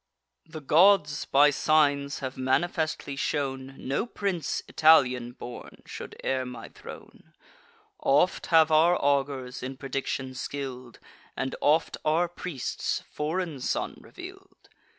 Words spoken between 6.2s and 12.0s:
heir my throne: Oft have our augurs, in prediction skill'd, And oft